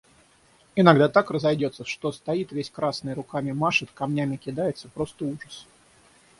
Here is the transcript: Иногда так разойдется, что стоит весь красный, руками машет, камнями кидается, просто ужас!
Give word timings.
Иногда 0.75 1.09
так 1.09 1.29
разойдется, 1.29 1.85
что 1.85 2.11
стоит 2.11 2.51
весь 2.51 2.71
красный, 2.71 3.13
руками 3.13 3.51
машет, 3.51 3.91
камнями 3.91 4.35
кидается, 4.35 4.89
просто 4.89 5.25
ужас! 5.25 5.67